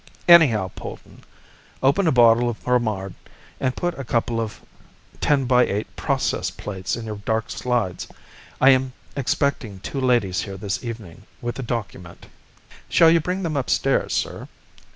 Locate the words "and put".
3.59-3.99